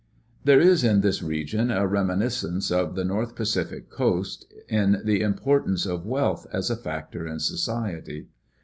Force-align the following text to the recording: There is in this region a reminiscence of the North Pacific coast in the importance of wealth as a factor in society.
There 0.45 0.59
is 0.59 0.83
in 0.83 1.01
this 1.01 1.21
region 1.21 1.69
a 1.69 1.85
reminiscence 1.85 2.71
of 2.71 2.95
the 2.95 3.05
North 3.05 3.35
Pacific 3.35 3.91
coast 3.91 4.51
in 4.67 4.99
the 5.05 5.21
importance 5.21 5.85
of 5.85 6.07
wealth 6.07 6.47
as 6.51 6.71
a 6.71 6.75
factor 6.75 7.27
in 7.27 7.37
society. 7.39 8.27